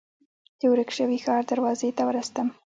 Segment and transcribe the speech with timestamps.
[0.59, 2.47] د ورک شوي ښار دروازې ته ورسېدم.